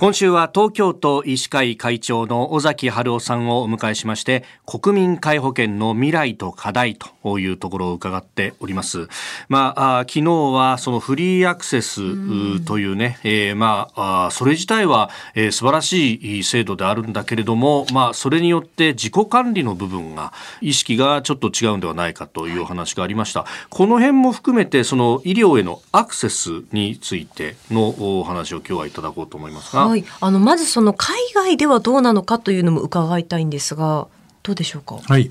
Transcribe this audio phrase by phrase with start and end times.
[0.00, 9.08] 今週は東京都医師会会長の尾崎春夫さんをお迎えしまして国民皆保険の未来と課題というところを伺っております。
[9.50, 20.32] まあ、あ昨日はそのフリーアクセスというね、えー、まあそれ自体は、えー、素晴らしい制度であるんだけれども、まあそれによって自己管理の部分が
[20.62, 23.44] 意識がちょっと違うんではないかというお話がありました。
[23.68, 29.89] この辺も含めてその医療へのアクセスについてのお話を今日はいただこうと思いますが。
[29.90, 34.06] はい、あのまずその海外ではどうなのかというのも伺いたいんですが
[34.42, 34.96] どうでしょうか？
[34.96, 35.30] はい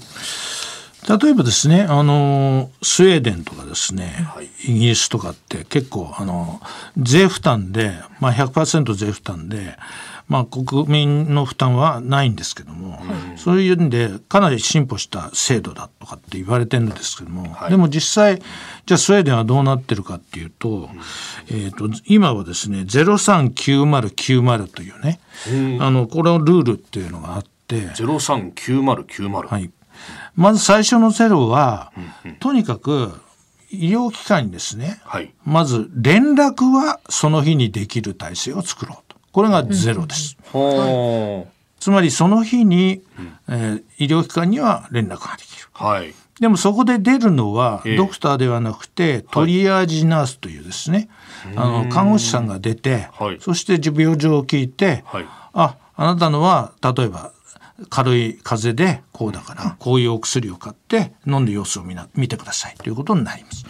[1.08, 6.60] 例えばですねあのスウェーデンとかですね、はい、イギリスとかって結構あの
[6.98, 9.78] 税負担で、まあ100%税負担で
[10.30, 12.98] まあ、国民の負担はないんですけども、は
[13.36, 18.40] い、そういうんでかなり進歩した制度だとかって言われてるんですけども、はい、でも実際
[18.86, 20.88] じゃあスウェーデンはどうなってるかっていうとうん、
[21.50, 25.20] えーと、今はですね039090というね、
[25.52, 29.72] うん、あのこれのルールっていうのがあって039090、はい、
[30.36, 31.92] まず最初のゼロは、
[32.40, 33.12] とにかく
[33.72, 39.16] 医療機関にですね、はい、まず連絡はその日にできる体制を作ろう。
[39.32, 40.38] これがゼロです。
[41.80, 43.02] つまりその日に、
[43.48, 45.68] えー、医療機関には連絡ができる。
[45.74, 51.10] はい、でもそこで出るのは、ドクターではなくて、トリアージナースというですね、
[51.56, 53.08] あの看護師さんが出て、
[53.40, 55.06] そして病状を聞いて、
[55.54, 57.32] ああなたのは例えば
[57.90, 63.66] 軽い風邪でこうだからこういうお薬を買って飲んで様子を見な見てくださいということになります。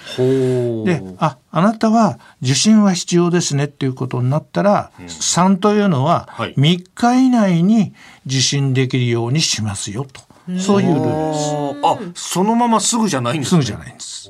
[0.85, 7.93] でああなたは受診は必要ですねっていうことになったら、うん、3というのは3日以内に
[8.25, 10.21] 受診できるようにしますよと。
[10.57, 11.49] そういうルールです。
[11.83, 14.29] あ、そのまますぐじゃないんです、ね、すぐじゃないんです。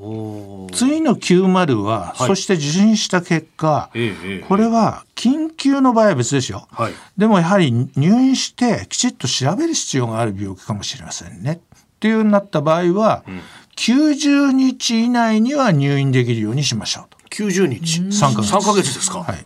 [0.73, 13.41] 次の90は、はい、そして受診した結果、ええ、これは緊急の場合は別ですよ、はい、でもやはり入院してきちっと調べる必要がある病気かもしれませんねっていうなった場合は、うん、
[13.75, 17.17] 90日以内には入院できるようにしましょうと。
[17.35, 18.53] 90日 ?3 ヶ月。
[18.53, 19.23] 3ヶ月ですか？
[19.23, 19.45] はい。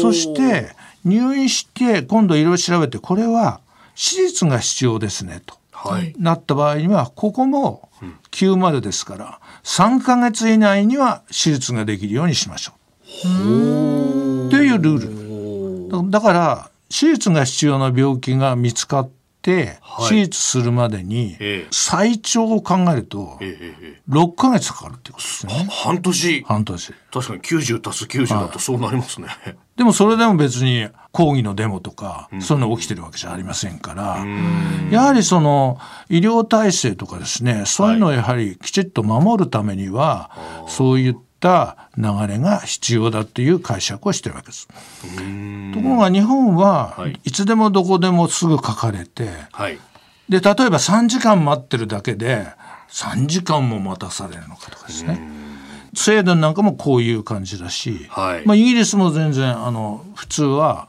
[0.00, 3.60] そして入院して今度いろいろ調べてこれは
[3.94, 5.56] 手術が必要ですねと。
[5.92, 7.88] はい、なった場合にはここも
[8.30, 14.50] 90ですから3か月以内には手術ができるようにしましょう。
[14.50, 16.10] というルール。
[16.10, 19.10] だから手術が必要な病気が見つかっ
[19.46, 21.36] て、手術するまでに
[21.70, 23.38] 最長を考えると
[24.08, 25.68] 6か月かかるってことですね。
[25.70, 26.42] 半年？
[26.42, 26.92] 半年。
[27.12, 29.28] 確かに90足す90だとそうなりますね。
[29.76, 34.26] でもそれでも別に抗議のデモとか、そういうの起きてるわけじゃありませんから、
[34.90, 35.78] やはりその
[36.08, 40.30] 医療体制とかですね、そういうのをやはりきちっと守るためには、
[40.66, 44.68] そういった流れが必要だという解釈をしてるわけです。
[44.68, 47.30] ところが日本はい。
[47.30, 49.78] つでもどこでもすぐ書かれて、はい、
[50.28, 52.46] で例えば3時間待ってるだけで
[52.90, 55.20] 3時間も待たされるのかとかですね。
[55.94, 60.88] スウェーデンなんかもこういう感じだし、はい、まあ、イギリスも全然あの普通は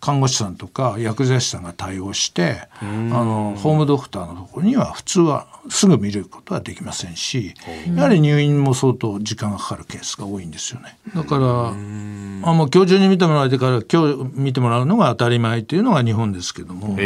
[0.00, 7.54] 看護師さんとか薬剤師さんが対応してあのホームドクターのところには普通はすぐ見ることはできませんし
[7.94, 10.98] やはり入院も相当時間がかかるケースが多いんですよね。
[11.14, 16.96] だからあもう今日中に見てもらえてから今日見てもらうのが当たり前というのが日本ですけども、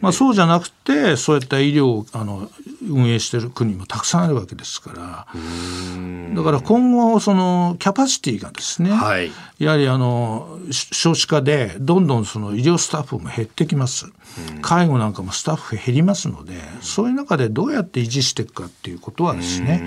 [0.00, 2.50] まあ、そうじゃなくてそういった医療をあの
[2.88, 5.26] 運営している国もたくさんあるわけですから。
[6.34, 14.06] だから今後そのキャパシティがですね、はい、やはりあの少子化でどんどんその医療スタッフも減ってきます。
[14.62, 19.82] 介護なんかもスタッフ減りますのでそういう中でどうやって維持していくかっていうことはですね、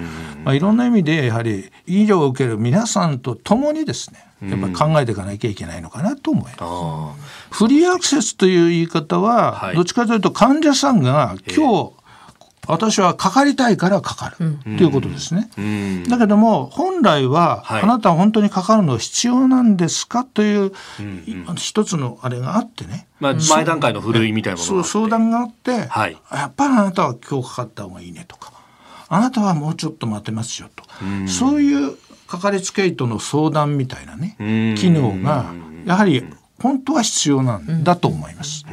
[0.45, 7.57] まあ、いろんな意味でやはり医療を受ける皆さんと共にですねやっぱり考えていかなきゃいけないのかなと思います。
[7.57, 11.93] フリーアクセスという言い方は、どっちかというと患者さんが今日
[12.67, 14.57] 私はかかりたいからかかる。
[14.78, 15.50] ということですね。
[16.07, 20.72] だけども本来は、あなたは本当にかかるの必要なんですかという、
[21.56, 23.07] 一つのあれがあってね。
[23.19, 28.51] まあ、前段階の古いみたいなもの相談があって、はい、やっぱりあなたは今日かかった方がいいねとか
[29.09, 30.83] あなたはもうちょっと待てますよと。
[31.27, 31.97] そういう
[32.27, 34.36] かかりつけ医との相談みたいなね
[34.77, 35.45] 機能が
[35.86, 36.24] やはり
[36.62, 38.65] 本当は必要なんだと思います。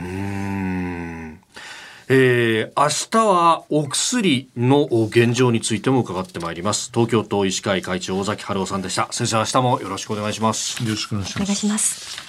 [2.08, 6.90] えー、明日はお薬の現状についても伺ってまいります。
[6.92, 9.08] 東京都医師会会長尾崎春夫さんでした。
[9.10, 10.82] 先生明日もよろしくお願いします。
[10.82, 12.23] よろしくお願いします